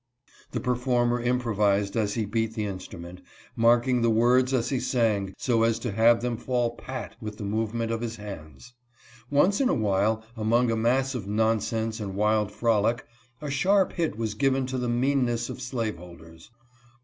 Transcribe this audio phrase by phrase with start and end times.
[0.49, 3.21] The performer improvised as he beat the instrument,
[3.55, 7.91] marking the words as*he sang so as to have them fall pat with the movement
[7.91, 8.73] of his hands.
[9.29, 13.05] Once in a while among a mass of non sense and wild frolic,
[13.41, 16.49] a sharp hit was given to the mean ness of slaveholders.